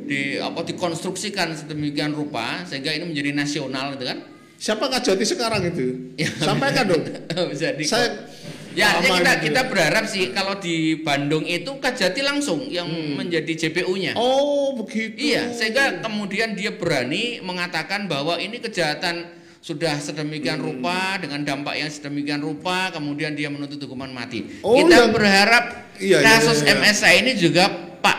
[0.06, 4.18] di apa dikonstruksikan sedemikian rupa sehingga ini menjadi nasional gitu kan?
[4.62, 6.14] Siapa Kak Jati sekarang itu?
[6.14, 6.30] Ya.
[6.38, 7.02] Sampaikan dong.
[7.50, 8.30] Bisa di Saya
[8.72, 9.68] Ya, lama kita gitu kita ya.
[9.68, 14.16] berharap sih kalau di Bandung itu Kajati langsung yang menjadi JPU-nya.
[14.16, 14.22] Hmm.
[14.22, 15.18] Oh, begitu.
[15.18, 19.28] Iya, sehingga kemudian dia berani mengatakan bahwa ini kejahatan
[19.60, 20.66] sudah sedemikian Hmm.
[20.74, 24.58] rupa dengan dampak yang sedemikian rupa, kemudian dia menuntut hukuman mati.
[24.60, 25.64] Oh, Kita yang- berharap
[26.00, 26.80] Iya, iya, kasus iya, iya.
[26.82, 27.68] MSA ini juga
[28.00, 28.18] Pak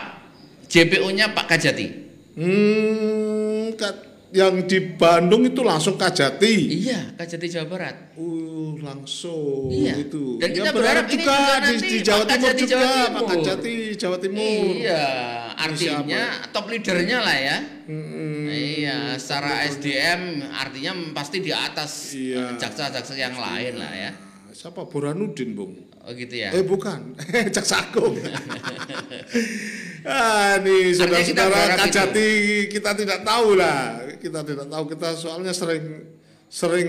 [0.70, 1.86] JPU-nya Pak Kajati.
[2.34, 6.54] Hmm, Kak- yang di Bandung itu langsung Kajati.
[6.82, 7.96] Iya, Kajati Jawa Barat.
[8.18, 9.94] Uh, langsung Iya.
[10.02, 10.42] itu.
[10.42, 12.74] Dan Ya, kita berharap berharap ini juga juga di, nanti di Jawa Timur Kajati juga,
[12.74, 13.30] Jawa Pak Timur.
[13.30, 14.64] Kajati Jawa Timur.
[14.74, 15.04] Iya,
[15.54, 17.58] artinya top leadernya lah ya.
[17.86, 20.20] Hmm, Iya, secara SDM
[20.50, 22.58] artinya pasti di atas Iya.
[22.58, 24.10] jaksa-jaksa yang lain lah ya.
[24.54, 25.74] Siapa Burhanuddin, Bung?
[26.06, 26.54] Oh gitu ya.
[26.54, 27.18] Eh bukan,
[27.54, 28.14] Jaksa Agung.
[30.06, 32.28] ah, nih saudara-saudara Kajati
[32.70, 36.06] kita tidak tahu lah, kita tidak tahu kita soalnya sering
[36.46, 36.88] sering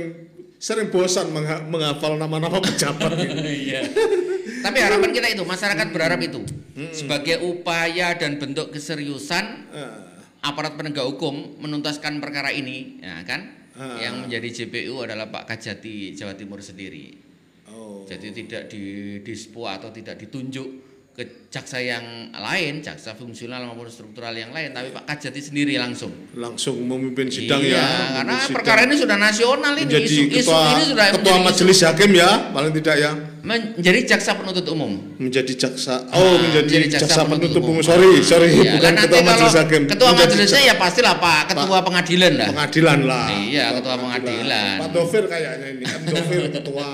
[0.62, 3.18] sering bosan mengha- menghafal nama-nama pejabat.
[3.18, 3.34] gitu.
[3.66, 3.82] Iya.
[4.62, 6.42] Tapi harapan kita itu masyarakat berharap itu
[6.92, 9.98] sebagai upaya dan bentuk keseriusan Eh,
[10.42, 13.66] aparat penegak hukum menuntaskan perkara ini, ya kan?
[13.74, 13.98] Ah.
[13.98, 17.25] Yang menjadi JPU adalah Pak Kajati Jawa Timur sendiri.
[18.06, 20.68] Jadi tidak didispo atau tidak ditunjuk
[21.16, 26.12] ke jaksa yang lain, jaksa fungsional maupun struktural yang lain, tapi Pak Kajati sendiri langsung.
[26.36, 27.88] langsung memimpin sidang iya, ya.
[28.20, 28.92] karena memimpin perkara sidang.
[28.92, 32.12] ini sudah nasional ini menjadi isu, isu ketua, ini sudah ketua menjadi isu- majelis hakim
[32.12, 33.12] ya, paling tidak ya.
[33.42, 34.92] menjadi jaksa penuntut umum.
[35.16, 39.56] menjadi jaksa Ah, oh menjadi, jaksa, penuntut umum sorry sorry Iya, bukan kan ketua majelis
[39.56, 42.48] hakim Ketua Menjadi majelisnya ya pastilah Pak Ketua Pengadilan lah.
[42.52, 44.76] pengadilan lah Iya, ketua pengadilan.
[44.84, 46.88] Pak Dovir kayaknya ini kan Dovir ketua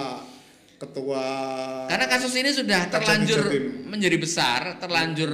[0.81, 1.25] ketua
[1.85, 3.41] Karena kasus ini sudah terlanjur
[3.85, 5.29] menjadi besar, terlanjur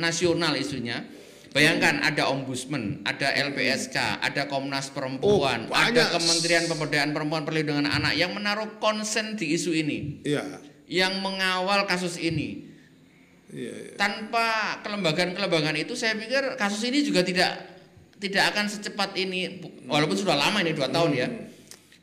[0.00, 1.04] nasional isunya.
[1.48, 8.14] Bayangkan ada ombudsman, ada LPSK, ada Komnas Perempuan, Oh, ada Kementerian Pemberdayaan Perempuan Perlindungan Anak
[8.20, 10.44] yang menaruh konsen di isu ini, iya
[10.88, 12.68] yang mengawal kasus ini.
[13.48, 13.92] iya iya.
[13.96, 17.80] Tanpa kelembagaan-kelembagaan itu saya pikir kasus ini juga tidak
[18.20, 21.28] tidak akan secepat ini walaupun sudah lama ini dua tahun ya.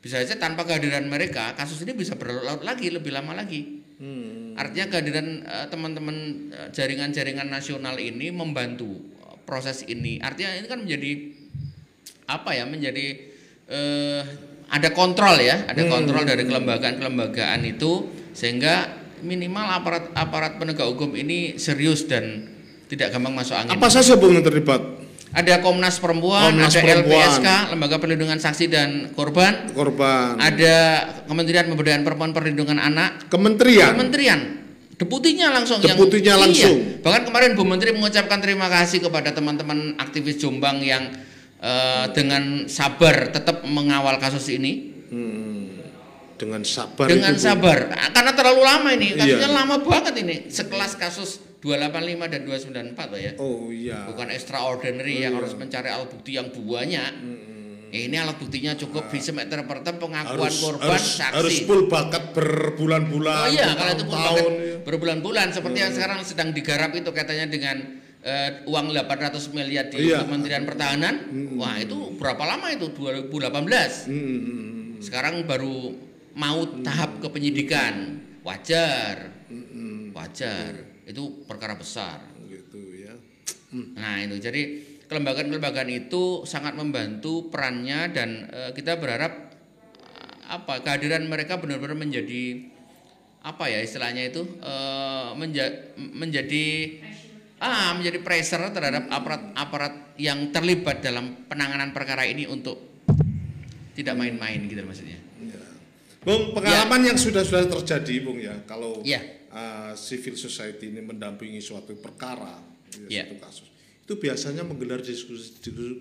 [0.06, 3.82] Bisa saja tanpa kehadiran mereka kasus ini bisa berlarut lagi lebih lama lagi.
[3.98, 4.54] Hmm.
[4.54, 6.16] Artinya kehadiran eh, teman-teman
[6.54, 10.22] eh, jaringan-jaringan nasional ini membantu eh, proses ini.
[10.22, 11.10] Artinya ini kan menjadi
[12.30, 12.70] apa ya?
[12.70, 13.06] Menjadi
[13.66, 14.22] eh,
[14.70, 18.86] ada kontrol ya, ada kontrol dari kelembagaan-kelembagaan itu sehingga
[19.26, 22.46] minimal aparat-aparat penegak hukum ini serius dan
[22.86, 23.74] tidak gampang masuk angin.
[23.74, 24.95] apa saja bung yang terlibat
[25.36, 27.28] Ada Komnas Perempuan, Komnas ada Perempuan.
[27.28, 30.76] LPSK, Lembaga Perlindungan Saksi dan Korban, korban ada
[31.28, 34.40] Kementerian Pemberdayaan Perempuan Perlindungan Anak, kementerian Kementerian
[34.96, 36.76] Deputinya langsung Deputinya yang, langsung.
[36.80, 37.04] Iya.
[37.04, 41.12] Bahkan kemarin Bu Menteri mengucapkan terima kasih kepada teman-teman aktivis Jombang yang
[41.60, 45.84] eh, dengan sabar tetap mengawal kasus ini Hmm.
[46.34, 47.46] dengan sabar dengan itu, Bu.
[47.46, 49.58] sabar Ah, karena terlalu lama ini kasusnya Iya.
[49.62, 52.40] lama banget ini sekelas kasus 285 dan
[52.94, 57.12] 294 Pak ya oh iya bukan extraordinary yang harus mencari alat bukti yang banyak
[57.90, 63.46] ini alat buktinya cukup bisa interpreter pengakuan harus, korban harus, saksi harus full bakat berbulan-bulan
[63.46, 64.76] Oh iya, kalau itu pun bertahun-tahun, bahkan ya.
[64.84, 67.76] berbulan-bulan seperti yang sekarang sedang digarap itu katanya dengan
[68.26, 70.26] eh, uang 800 miliar di Iya.
[70.26, 71.14] Kementerian Pertahanan.
[71.56, 72.90] Wah, itu berapa lama itu?
[72.90, 73.30] 2018.
[73.30, 74.98] Hmm, hmm, hmm.
[75.00, 75.94] Sekarang baru
[76.34, 78.18] mau tahap kepenyidikan.
[78.42, 79.30] Wajar.
[80.12, 80.85] Wajar.
[81.06, 82.20] Itu perkara besar.
[82.46, 83.14] gitu ya
[83.72, 84.62] Nah, itu jadi
[85.06, 89.54] kelembagaan-kelembagaan itu sangat membantu perannya dan eh, kita berharap
[90.10, 92.66] eh, apa kehadiran mereka benar-benar menjadi
[93.42, 96.66] apa ya istilahnya itu eh, menja- menjadi
[97.56, 102.76] ah menjadi pressure terhadap aparat-aparat yang terlibat dalam penanganan perkara ini untuk
[103.96, 105.16] tidak main-main gitu maksudnya.
[105.40, 105.60] Ya.
[106.20, 109.24] Bung, pengalaman yang sudah sudah terjadi, Bung ya, kalau Ya.
[109.52, 112.56] Uh, civil society ini mendampingi suatu perkara,
[113.06, 113.22] ya, Ya.
[113.26, 113.68] suatu kasus,
[114.06, 115.52] itu biasanya menggelar diskusi,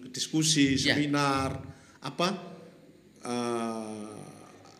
[0.10, 0.94] diskusi Ya.
[0.96, 1.60] seminar,
[2.02, 2.28] apa,
[3.26, 4.16] uh,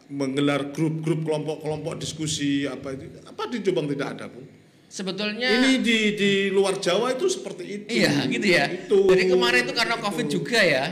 [0.10, 4.46] menggelar grup-grup kelompok-kelompok diskusi, apa itu, apa di Jombang tidak ada, Bung?
[4.96, 7.88] Sebetulnya Ini di di luar Jawa itu seperti itu.
[8.00, 8.64] Iya gitu ya.
[8.72, 9.12] Itu.
[9.12, 10.06] Jadi kemarin itu karena Itu.
[10.08, 10.86] covid juga ya.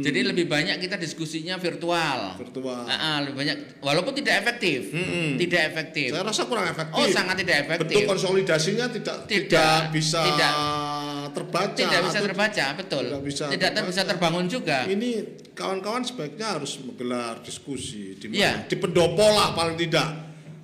[0.00, 2.40] Jadi lebih banyak kita diskusinya virtual.
[2.40, 2.88] Virtual.
[2.88, 4.88] Ah, ah, lebih banyak walaupun tidak efektif.
[4.96, 5.36] Mm-mm.
[5.36, 6.08] Tidak efektif.
[6.08, 6.96] Saya rasa kurang efektif.
[6.96, 8.00] Oh sangat tidak efektif.
[8.00, 10.52] Bentuk konsolidasinya tidak tidak, Tidak, bisa tidak.
[11.36, 11.76] terbaca.
[11.76, 13.04] tidak bisa terbaca betul.
[13.04, 14.10] tidak bisa Tidak ter- bisa terbaca.
[14.16, 14.78] terbangun juga.
[14.88, 15.10] Ini
[15.52, 18.36] kawan-kawan sebaiknya harus menggelar diskusi di mana?
[18.40, 18.52] Iya.
[18.72, 20.08] Di pendopo lah paling tidak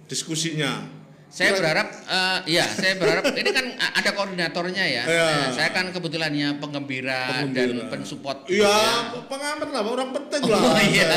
[0.09, 0.95] diskusinya.
[1.37, 5.05] Saya berharap, eh, ya saya berharap ini kan ada koordinatornya ya.
[5.05, 5.27] Iya.
[5.29, 8.49] Eh, saya kan kebetulannya penggembira, dan pensupport.
[8.49, 8.81] gitu Iya,
[9.29, 10.61] pengamat lah, orang penting lah.
[10.64, 11.12] Oh, iya.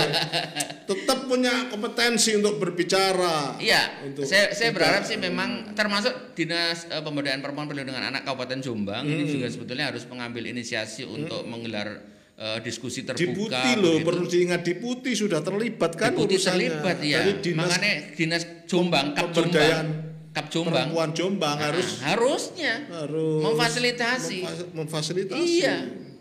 [0.83, 3.55] Tetap punya kompetensi untuk berbicara.
[3.57, 8.59] Iya, Untuk saya, saya berharap sih memang termasuk dinas eh, pemberdayaan perempuan perlindungan anak Kabupaten
[8.59, 9.31] Jombang ini Hmm.
[9.31, 11.95] juga sebetulnya harus mengambil inisiasi untuk menggelar
[12.35, 13.55] eh, diskusi terbuka.
[13.55, 14.03] Diputi loh, begitu.
[14.03, 16.43] perlu diingat Diputi sudah terlibat kan urusannya.
[16.43, 17.19] terlibat ya.
[17.21, 19.85] Dari dinas Makanya dinas Jombang, Kap Jombang,
[20.29, 24.39] Kap Jombang perempuan Jombang Nah, harus harusnya harus memfasilitasi.
[24.39, 25.41] memfa- memfasilitasi.
[25.41, 25.77] Iya.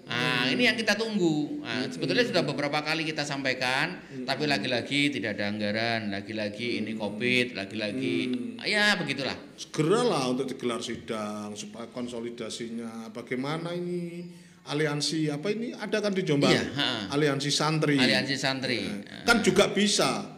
[0.09, 1.61] Nah, ini yang kita tunggu.
[1.61, 7.53] Nah, sebetulnya sudah beberapa kali kita sampaikan, tapi lagi-lagi tidak ada anggaran, lagi-lagi ini Covid,
[7.53, 8.33] lagi-lagi
[8.64, 9.37] ya begitulah.
[9.55, 14.25] Segeralah untuk digelar sidang supaya konsolidasinya bagaimana ini
[14.64, 16.57] aliansi apa ini ada kan di Jombang?
[16.57, 16.90] Iya, ha.
[17.12, 18.01] aliansi santri.
[18.01, 18.81] Aliansi santri.
[19.29, 20.38] Kan juga bisa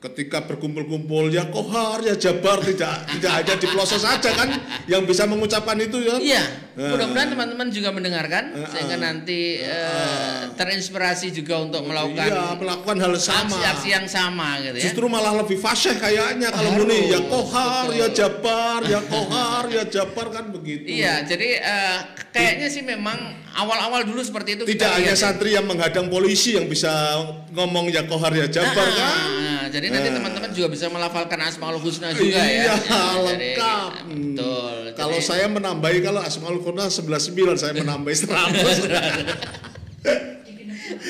[0.00, 4.48] ketika berkumpul-kumpul ya kohar ya jabar tidak tidak hanya di pelosok saja kan
[4.88, 6.16] yang bisa mengucapkan itu ya.
[6.16, 6.96] Iya, Nah.
[6.96, 9.02] mudah-mudahan teman-teman juga mendengarkan Eh, sehingga eh.
[9.02, 13.52] nanti eh, terinspirasi juga untuk melakukan Iya, melakukan hal sama.
[13.52, 14.84] aksi-aksi yang sama gitu ya.
[14.88, 18.00] Justru malah lebih fasih kayaknya kalau Harus, muni ya kohar, betul.
[18.00, 20.88] ya jabar, ya kohar, ya jabar kan begitu.
[20.88, 21.98] Iya, jadi eh,
[22.30, 23.18] kayaknya sih memang
[23.52, 25.20] awal-awal dulu seperti itu Tidak hanya lihat ya.
[25.20, 26.88] santri yang menghadang polisi yang bisa
[27.50, 29.59] ngomong ya kohar ya jabar Nah, kan.
[29.68, 30.16] Jadi nanti Nah.
[30.16, 32.74] teman-teman juga bisa melafalkan Asmaul Husna juga iya, ya.
[32.78, 33.90] Jadi, lengkap.
[34.06, 34.74] betul.
[34.94, 38.88] Kalau Jadi- saya menambahi kalau Asmaul Qurna 11 saya menambahi 100.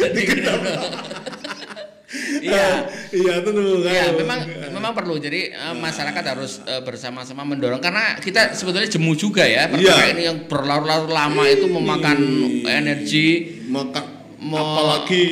[0.14, 0.60] Digenap.
[2.40, 2.90] Iya.
[3.12, 3.92] Iya tentu kan.
[3.94, 4.40] Ya, memang
[4.72, 5.14] memang perlu.
[5.20, 9.70] Jadi eh, masyarakat harus eh, bersama-sama mendorong karena kita sebetulnya jemu juga ya.
[9.70, 10.14] Perkara Iya.
[10.18, 12.18] ini yang berlarut-larut lama itu memakan
[12.66, 13.60] energi.
[13.70, 14.02] maka
[14.42, 15.24] apalagi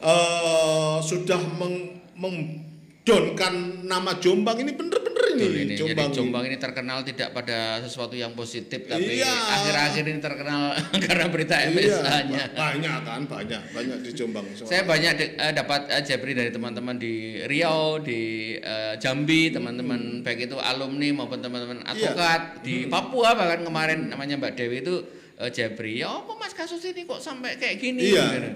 [0.00, 5.74] eh, sudah meng, mengdonkan nama Jombang ini bener-bener ini, ini.
[5.74, 6.08] Jombang.
[6.08, 9.28] Jadi Jombang ini terkenal tidak pada sesuatu yang positif tapi Iya.
[9.28, 10.72] akhir-akhir ini terkenal
[11.04, 12.44] karena berita Iya, MSA-nya.
[12.50, 14.44] banyak kan banyak banyak di Jombang.
[14.56, 18.20] Saya banyak de- eh, dapat eh, jabri dari teman-teman di Riau, di
[18.56, 21.86] eh, Jambi, teman-teman baik itu alumni maupun teman-teman Hmm.
[21.86, 21.92] Iya.
[22.10, 25.04] advokat di Papua bahkan kemarin namanya Mbak Dewi itu
[25.36, 26.00] eh, jabri.
[26.00, 28.08] Ya apa Mas kasus ini kok sampai kayak gini?
[28.08, 28.24] Iya.
[28.32, 28.50] Gitu.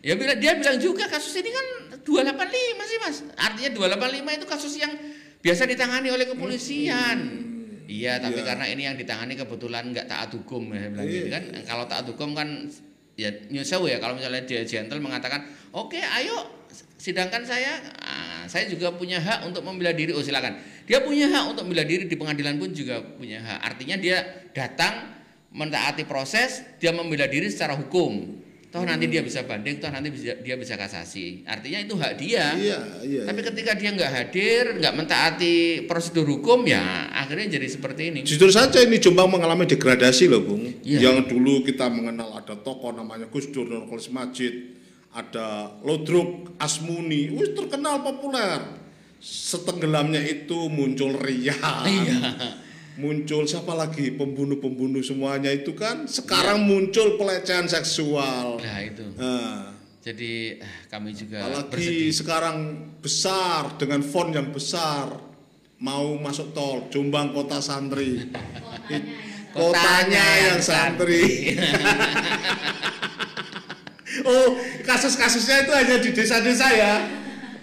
[0.00, 1.66] Ya bila dia bilang juga kasus ini kan
[2.04, 3.16] 285 sih Mas.
[3.36, 4.92] Artinya 285 itu kasus yang
[5.40, 7.18] biasa ditangani oleh kepolisian.
[7.90, 8.46] Iya, tapi Iya.
[8.46, 11.14] karena ini yang ditangani kebetulan nggak taat hukum ya bilang Iya.
[11.18, 11.42] gitu kan.
[11.66, 12.48] Kalau taat hukum kan
[13.18, 15.44] ya nyusahu ya kalau misalnya dia gentle mengatakan
[15.76, 16.64] oke ayo
[16.96, 20.56] sidangkan saya Ah, saya juga punya hak untuk membela diri oh silakan
[20.88, 24.24] dia punya hak untuk membela diri di pengadilan pun juga punya hak artinya dia
[24.56, 25.12] datang
[25.52, 30.38] mentaati proses dia membela diri secara hukum toh nanti dia bisa banding toh nanti bisa,
[30.40, 33.22] dia bisa kasasi artinya itu hak dia Iya, iya.
[33.26, 38.54] tapi ketika dia nggak hadir nggak mentaati prosedur hukum ya akhirnya jadi seperti ini Jujur
[38.54, 40.62] saja ini Jombang mengalami degradasi loh Bung.
[40.86, 41.10] Iya.
[41.10, 44.78] Yang dulu kita mengenal ada tokoh namanya Gus Dur Nurkolis Majid,
[45.10, 48.78] ada Lodruk Asmuni, wih terkenal populer.
[49.20, 51.58] Setenggelamnya itu muncul Rian.
[51.84, 52.18] Iya.
[52.96, 54.10] Muncul siapa lagi?
[54.10, 56.66] Pembunuh-pembunuh semuanya itu kan sekarang Iya.
[56.66, 58.58] muncul pelecehan seksual.
[58.58, 59.04] nah itu.
[59.14, 62.10] Nah, jadi eh, kami juga apalagi bersedih.
[62.12, 62.56] sekarang
[62.98, 65.12] besar dengan font yang besar.
[65.78, 68.28] Mau masuk tol Jombang kota santri.
[69.50, 71.24] Kotanya yang santri.
[74.20, 76.94] Oh kasus-kasusnya itu hanya di desa-desa ya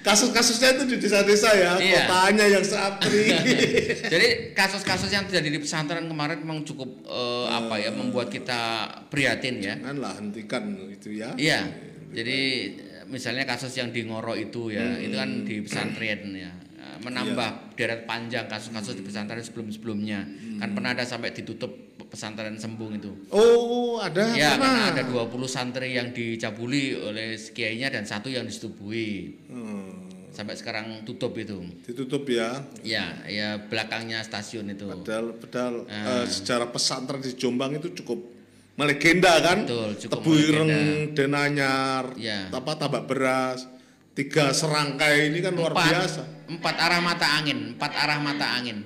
[0.02, 2.06] kasus-kasusnya itu di desa-desa ya Iya.
[2.06, 3.28] kotanya yang santri
[4.14, 4.28] Jadi
[4.60, 8.60] kasus-kasus yang terjadi di pesantren kemarin memang cukup eh, apa ya membuat kita
[9.08, 9.74] prihatin ya.
[9.76, 11.60] janganlah hentikan itu ya Iya.
[12.08, 12.40] Jadi
[12.74, 15.02] eh, misalnya kasus yang di Ngoro itu ya, Hmm.
[15.02, 16.52] itu kan di pesantren ya.
[16.74, 20.20] Eh, Menambah deret panjang kasus-kasus di pesantren sebelum-sebelumnya.
[20.58, 23.12] Kan pernah ada sampai ditutup pesantren Sembung itu.
[23.30, 24.90] oh ada Ya, pernah.
[24.90, 29.36] karena ada 20 santri yang dicabuli oleh kiainya dan satu yang disetubui.
[29.46, 31.66] Hmm, Sampai sekarang tutup itu.
[31.84, 34.86] ditutup ya Ya, ya belakangnya stasiun itu.
[34.86, 36.22] Padahal, padahal Ah.
[36.22, 38.22] eh, sejarah pesantren di Jombang itu cukup
[38.76, 39.66] melegenda kan.
[39.66, 40.70] Betul, cukup Tebu Ireng.
[41.12, 42.48] Denanyar, Ya.
[42.48, 43.66] apa tabak beras,
[44.14, 46.22] tiga serangkai ini kan luar empat, biasa.
[46.48, 48.86] Empat arah mata angin, empat arah mata angin.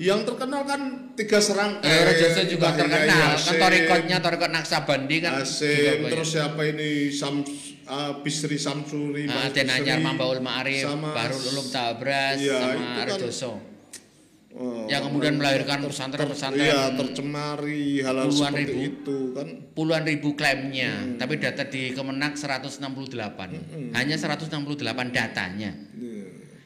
[0.00, 0.80] Yang terkenal kan
[1.12, 1.84] tiga serangkai.
[1.84, 3.04] Eh, Rejoso juga Mbah Yai terkenal.
[3.12, 6.08] Kan Yasin, torikotnya torikot Naksabandi kan juga banyak.
[6.08, 7.44] terus siapa ini Sam
[7.84, 12.72] ah, Bisri Samsuri, Ah, Mas Denanyar Bisri, Mambaul Ma'arif, sama- Barul Ulum Tabras, Iya, sama
[12.72, 13.52] itu kan Rejoso.
[14.50, 18.78] Oh, Yang kemudian melahirkan pesantren-pesantren Iya, tercemari hal-hal puluhan ribu.
[18.82, 19.46] itu kan.
[19.70, 21.16] puluhan ribu klaimnya, Hmm.
[21.16, 23.62] tapi data di Kemenak 168.
[23.92, 25.70] Hanya 168 datanya.
[25.94, 26.19] Iya.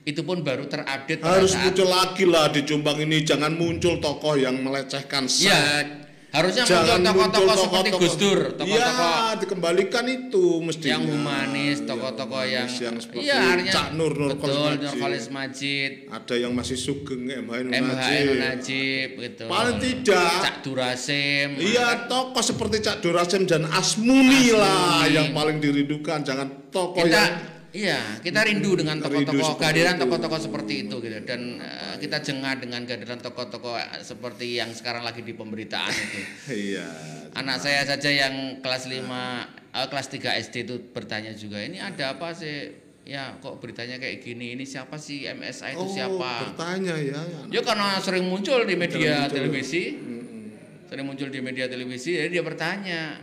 [0.04, 4.36] Itu pun baru terupdate Harus saat muncul lagi lah di Jombang ini, jangan muncul tokoh
[4.36, 6.04] yang melecehkan Ya, seks.
[6.28, 10.92] harusnya Jangan muncul tokoh-tokoh seperti tokoh-tokoh- Gus Dur, tokoh-tokoh Ya, dikembalikan itu mestinya.
[10.92, 15.30] yang humanis, tokoh-tokoh yang, yang seperti iya artinya Cak Nur Nur betul Khalis Nur Majid.
[15.30, 18.26] Majid, Ada yang masih sugeng MH Najib.
[18.36, 19.44] Najib gitu.
[19.46, 20.32] Paling tidak.
[20.42, 21.48] Cak Durasim.
[21.56, 25.16] Iya, tokoh seperti Cak Durasem dan Asmuni, lah Asmuni.
[25.16, 26.20] yang paling dirindukan.
[26.20, 31.18] Jangan tokoh kita yang iya kita rindu dengan tokoh-tokoh kehadiran tokoh-tokoh seperti itu gitu.
[31.26, 36.20] Dan eh, kita jengah dengan kehadiran tokoh-tokoh seperti yang sekarang lagi di pemberitaan itu.
[36.54, 36.86] Iya.
[37.34, 42.14] anak saya saja yang kelas 5 eh, kelas 3 SD itu bertanya juga ini ada
[42.14, 42.80] apa sih?
[43.04, 44.56] Ya kok beritanya kayak gini?
[44.56, 45.28] Ini siapa sih?
[45.28, 46.56] MSA itu oh, siapa?
[46.56, 47.20] bertanya ya.
[47.52, 49.34] ya karena sering muncul di media muncul.
[49.34, 49.82] televisi.
[49.92, 50.42] Mm-mm.
[50.88, 53.20] sering muncul di media televisi jadi dia bertanya.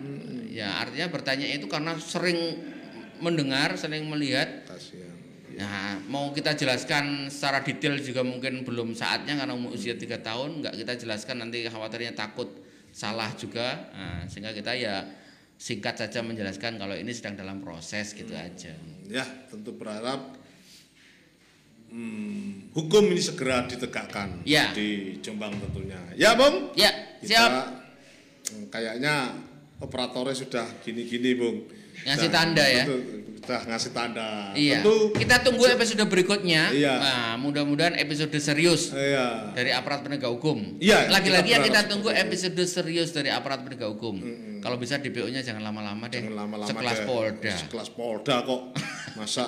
[0.52, 2.38] Ya artinya bertanya itu karena sering
[3.22, 4.66] mendengar sering melihat.
[5.52, 10.64] Nah, mau kita jelaskan secara detail juga mungkin belum saatnya karena umur usia tiga tahun,
[10.64, 12.50] nggak kita jelaskan nanti khawatirnya takut
[12.92, 15.06] salah juga, nah, sehingga kita ya
[15.62, 18.74] singkat saja menjelaskan kalau ini sedang dalam proses gitu aja.
[19.06, 20.34] Ya, tentu berharap
[21.92, 24.72] hmm, hukum ini segera ditegakkan Ya.
[24.74, 26.00] di Jombang tentunya.
[26.16, 26.72] Ya, Bung.
[26.74, 26.90] Ya,
[27.22, 27.52] Kita siap.
[28.50, 29.36] hmm, kayaknya
[29.82, 31.58] operatornya sudah gini-gini, Bung.
[32.02, 32.84] Ngasih Sudah- tanda ya?
[32.88, 33.02] betul,
[33.42, 34.30] Sudah ngasih tanda.
[34.54, 34.80] Iya.
[34.86, 36.70] Tentu Kita tunggu episode berikutnya.
[36.70, 36.94] Iya.
[36.98, 39.50] Nah, mudah-mudahan episode serius iya.
[39.54, 40.78] dari aparat penegak hukum.
[40.78, 44.22] Iya, Lagi-lagi kita ya kita tunggu episode serius dari aparat penegak hukum.
[44.62, 46.22] Kalau bisa DPO-nya jangan lama-lama deh.
[46.22, 47.08] Jangan lama-lama Sekelas deh.
[47.10, 47.54] Polda.
[47.58, 48.62] Sekelas Polda kok.
[49.18, 49.46] Masa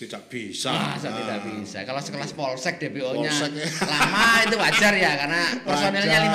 [0.00, 0.72] tidak bisa.
[0.74, 1.78] Masa Nah, tidak bisa.
[1.86, 3.46] Kalau sekelas polsek DPO-nya ya.
[3.86, 6.32] lama itu wajar ya karena personelnya wajar,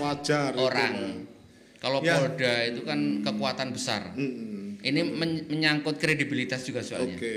[0.00, 1.30] 15 wajar itu.
[1.80, 2.14] Kalau Ya.
[2.14, 4.12] Polda itu kan kekuatan besar.
[4.12, 4.76] Mm-mm.
[4.78, 7.16] Ini men- menyangkut kredibilitas juga soalnya.
[7.16, 7.36] Oke.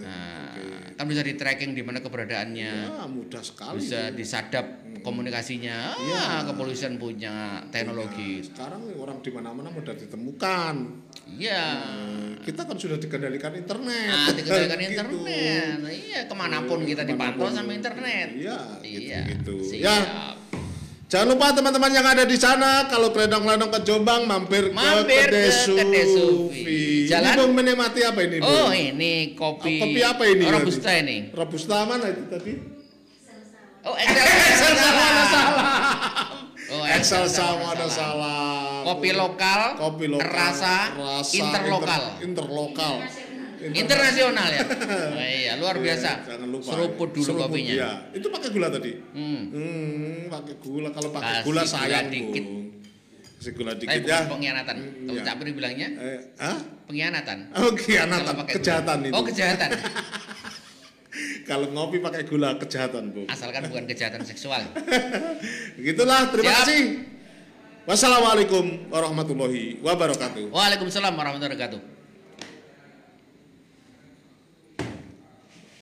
[0.00, 0.50] Nah,
[0.92, 3.78] kan bisa di tracking di mana keberadaannya, Ya, mudah sekali.
[3.78, 4.66] bisa disadap
[5.00, 5.94] komunikasinya.
[5.94, 6.18] Iya.
[6.20, 8.38] Ah, kepolisian punya teknologi.
[8.40, 10.74] Nah, sekarang orang di mana-mana mudah ditemukan.
[11.32, 11.64] Iya.
[11.84, 14.08] Hmm, Kita kan sudah dikendalikan internet.
[14.08, 14.90] Nah, dikendalikan Gitu.
[14.90, 15.76] internet.
[15.80, 18.28] Nah, Iya, ke mana pun kita dipantau sama internet.
[18.34, 19.22] Iya, Iya.
[19.24, 19.56] gitu-gitu.
[19.64, 19.80] Siap.
[19.80, 19.96] Ya,
[21.14, 25.46] jangan lupa teman-teman yang ada di sana kalau keledong-keledong ke Jombang mampir, Mampir ke Kedai
[25.46, 27.06] ke Kedai Sufi.
[27.06, 28.50] Jalan- Ini Bung menikmati apa ini, Bung?
[28.50, 29.78] Oh, ini kopi.
[29.78, 30.42] Kopi apa ini?
[30.44, 31.16] Robusta ini.
[31.30, 32.52] Robusta mana itu tadi?
[33.84, 35.12] Oh, Excel Excel salah.
[36.64, 38.82] Oh, Excel sama ada salah.
[38.82, 40.24] Kopi lokal, Kopi lokal.
[40.26, 42.02] rasa, rasa interlokal.
[42.18, 42.94] Inter, interlokal.
[42.98, 43.23] Inter-
[43.70, 44.60] Internasional ya.
[45.14, 46.10] Oh, iya, luar biasa.
[46.22, 46.68] Jangan lupa.
[46.68, 47.72] Seruput dulu Seruput, kopinya.
[47.72, 47.90] iya.
[48.10, 48.92] Itu pakai gula tadi?
[49.14, 49.42] Hmm.
[49.48, 50.88] Hmm, pakai gula.
[50.90, 52.44] Kalau pakai Kasih gula sayang, dikit.
[53.34, 54.28] Kasih gula Tapi dikit bukan ya.
[54.28, 54.76] pengkhianatan.
[54.76, 55.24] Hmm, Kalau iya.
[55.24, 56.58] Cak Pri bilangnya Eh, hah?
[56.84, 57.38] pengkhianatan.
[57.54, 59.08] Oh, khianatan, Kalau pakai kejahatan gula.
[59.08, 59.14] itu.
[59.14, 59.70] Oh, kejahatan.
[61.44, 63.22] Kalau ngopi pakai gula kejahatan, Bu.
[63.28, 64.58] Asalkan bukan kejahatan seksual.
[65.78, 66.58] Begitulah, terima Siap.
[66.64, 66.82] kasih.
[67.84, 70.48] Wassalamualaikum warahmatullahi wabarakatuh.
[70.50, 71.80] Waalaikumsalam warahmatullahi wabarakatuh.